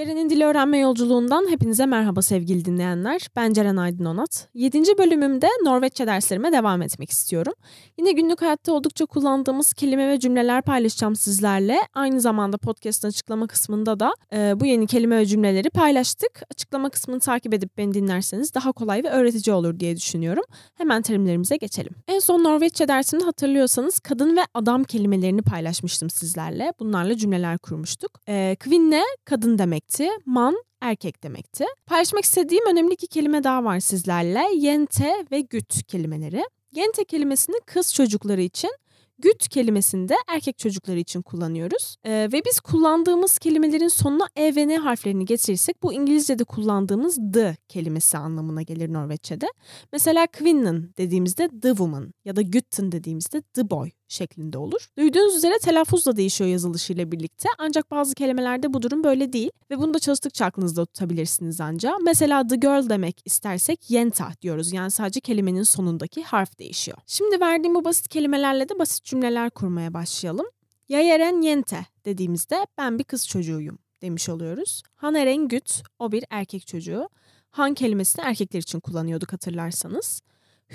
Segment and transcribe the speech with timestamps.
[0.00, 3.28] Ceren'in dil öğrenme yolculuğundan hepinize merhaba sevgili dinleyenler.
[3.36, 4.48] Ben Ceren Aydın Onat.
[4.54, 4.98] 7.
[4.98, 7.52] bölümümde Norveççe derslerime devam etmek istiyorum.
[7.98, 11.78] Yine günlük hayatta oldukça kullandığımız kelime ve cümleler paylaşacağım sizlerle.
[11.94, 16.42] Aynı zamanda podcast'ın açıklama kısmında da e, bu yeni kelime ve cümleleri paylaştık.
[16.50, 20.44] Açıklama kısmını takip edip beni dinlerseniz daha kolay ve öğretici olur diye düşünüyorum.
[20.74, 21.92] Hemen terimlerimize geçelim.
[22.08, 26.72] En son Norveççe dersimde hatırlıyorsanız kadın ve adam kelimelerini paylaşmıştım sizlerle.
[26.80, 28.20] Bunlarla cümleler kurmuştuk.
[28.28, 30.24] E, kvinne kadın demek demekti.
[30.26, 31.64] Man erkek demekti.
[31.86, 34.42] Paylaşmak istediğim önemli iki kelime daha var sizlerle.
[34.56, 36.44] Yente ve güt kelimeleri.
[36.72, 38.70] Yente kelimesini kız çocukları için,
[39.18, 41.96] güt kelimesini de erkek çocukları için kullanıyoruz.
[42.04, 47.56] Ee, ve biz kullandığımız kelimelerin sonuna e ve n harflerini getirirsek bu İngilizce'de kullandığımız the
[47.68, 49.46] kelimesi anlamına gelir Norveççe'de.
[49.92, 54.88] Mesela kvinnen dediğimizde the woman ya da gütten dediğimizde the boy şeklinde olur.
[54.98, 57.48] Duyduğunuz üzere telaffuz da değişiyor yazılışıyla birlikte.
[57.58, 61.94] Ancak bazı kelimelerde bu durum böyle değil ve bunu da çalıştıkça aklınızda tutabilirsiniz ancak.
[62.04, 64.72] Mesela the girl demek istersek yenta diyoruz.
[64.72, 66.98] Yani sadece kelimenin sonundaki harf değişiyor.
[67.06, 70.46] Şimdi verdiğim bu basit kelimelerle de basit cümleler kurmaya başlayalım.
[70.88, 74.82] Yayeren yente dediğimizde ben bir kız çocuğuyum demiş oluyoruz.
[74.94, 77.08] Haneren güt o bir erkek çocuğu.
[77.50, 80.22] Han kelimesini erkekler için kullanıyorduk hatırlarsanız.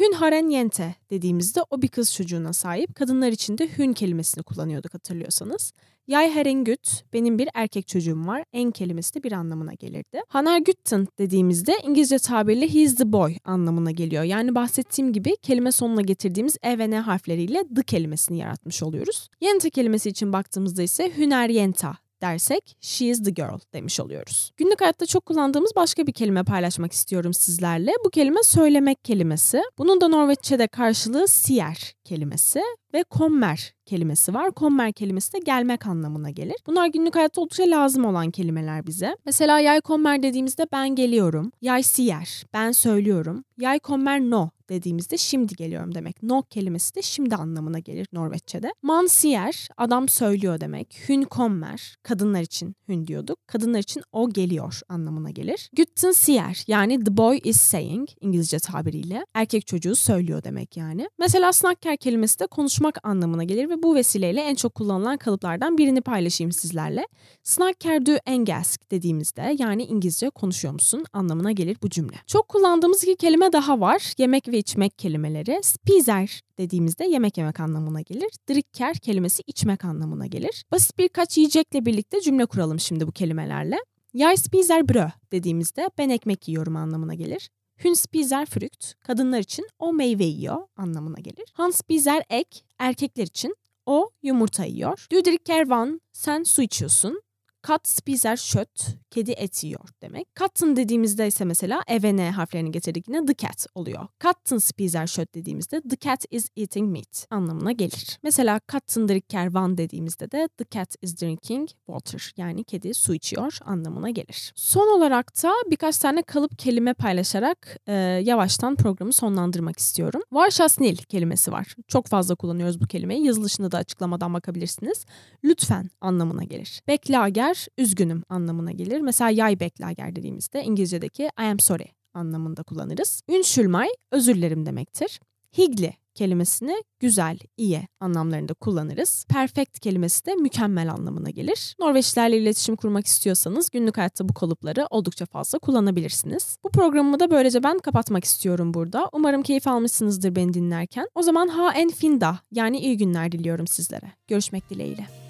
[0.00, 2.94] Hün haren yente dediğimizde o bir kız çocuğuna sahip.
[2.94, 5.72] Kadınlar için de hün kelimesini kullanıyorduk hatırlıyorsanız.
[6.06, 8.44] Yay herengüt, benim bir erkek çocuğum var.
[8.52, 10.22] En kelimesi de bir anlamına gelirdi.
[10.28, 14.22] Hanar gütten dediğimizde İngilizce tabirle he's the boy anlamına geliyor.
[14.22, 19.28] Yani bahsettiğim gibi kelime sonuna getirdiğimiz e ve n harfleriyle the kelimesini yaratmış oluyoruz.
[19.40, 24.50] Yente kelimesi için baktığımızda ise hüner yenta dersek she is the girl demiş oluyoruz.
[24.56, 27.92] Günlük hayatta çok kullandığımız başka bir kelime paylaşmak istiyorum sizlerle.
[28.04, 29.62] Bu kelime söylemek kelimesi.
[29.78, 32.62] Bunun da Norveççe'de karşılığı sier kelimesi
[32.94, 34.50] ve kommer kelimesi var.
[34.50, 36.56] Kommer kelimesi de gelmek anlamına gelir.
[36.66, 39.16] Bunlar günlük hayatta oldukça lazım olan kelimeler bize.
[39.24, 41.52] Mesela yay kommer dediğimizde ben geliyorum.
[41.60, 43.44] Yay siyer, ben söylüyorum.
[43.58, 46.22] Yay kommer no dediğimizde şimdi geliyorum demek.
[46.22, 48.74] No kelimesi de şimdi anlamına gelir Norveççe'de.
[48.82, 50.96] Man siyer, adam söylüyor demek.
[51.08, 53.38] Hün kommer, kadınlar için hün diyorduk.
[53.48, 55.70] Kadınlar için o geliyor anlamına gelir.
[55.72, 59.26] Gütten siyer, yani the boy is saying İngilizce tabiriyle.
[59.34, 61.08] Erkek çocuğu söylüyor demek yani.
[61.18, 66.00] Mesela snakker kelimesi de konuşmak anlamına gelir ve bu vesileyle en çok kullanılan kalıplardan birini
[66.00, 67.06] paylaşayım sizlerle.
[67.42, 72.16] Snakker du engelsk dediğimizde yani İngilizce konuşuyor musun anlamına gelir bu cümle.
[72.26, 74.12] Çok kullandığımız iki kelime daha var.
[74.18, 75.60] Yemek ve içmek kelimeleri.
[75.62, 78.30] Spiser dediğimizde yemek yemek anlamına gelir.
[78.50, 80.64] Drikker kelimesi içmek anlamına gelir.
[80.72, 83.76] Basit birkaç yiyecekle birlikte cümle kuralım şimdi bu kelimelerle.
[84.12, 87.50] Jeg spiser brød dediğimizde ben ekmek yiyorum anlamına gelir.
[87.82, 91.44] Hun spiser frukt, kadınlar için o meyve yiyor anlamına gelir.
[91.52, 95.06] Han spiser ek, erkekler için o yumurta yiyor.
[95.12, 97.22] Du drikker van, sen su içiyorsun.
[97.64, 100.34] Kat spiser şöt, kedi et yiyor demek.
[100.34, 104.06] Katten dediğimizde ise mesela e ve n harflerini getirdik yine the cat oluyor.
[104.18, 108.18] Katten spiser şöt dediğimizde the cat is eating meat anlamına gelir.
[108.22, 113.58] Mesela katten drikker van dediğimizde de the cat is drinking water yani kedi su içiyor
[113.64, 114.52] anlamına gelir.
[114.56, 117.92] Son olarak da birkaç tane kalıp kelime paylaşarak e,
[118.24, 120.22] yavaştan programı sonlandırmak istiyorum.
[120.32, 121.74] Varşasnil kelimesi var.
[121.88, 123.26] Çok fazla kullanıyoruz bu kelimeyi.
[123.26, 125.06] Yazılışını da açıklamadan bakabilirsiniz.
[125.44, 126.82] Lütfen anlamına gelir.
[126.88, 129.00] Beklager beklager üzgünüm anlamına gelir.
[129.00, 133.22] Mesela yay beklager dediğimizde İngilizce'deki I am sorry anlamında kullanırız.
[133.28, 135.20] Ünşülmay özür dilerim demektir.
[135.58, 139.26] Higli kelimesini güzel, iyi anlamlarında kullanırız.
[139.28, 141.76] Perfect kelimesi de mükemmel anlamına gelir.
[141.80, 146.58] Norveçlilerle iletişim kurmak istiyorsanız günlük hayatta bu kalıpları oldukça fazla kullanabilirsiniz.
[146.64, 149.08] Bu programımı da böylece ben kapatmak istiyorum burada.
[149.12, 151.08] Umarım keyif almışsınızdır beni dinlerken.
[151.14, 154.12] O zaman ha en finda yani iyi günler diliyorum sizlere.
[154.28, 155.23] Görüşmek dileğiyle.